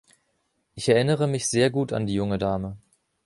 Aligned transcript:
Ich 0.73 0.89
erinnere 0.89 1.27
mich 1.27 1.47
sehr 1.47 1.69
gut 1.69 1.93
an 1.93 2.07
die 2.07 2.15
junge 2.15 2.39
Dame. 2.39 2.75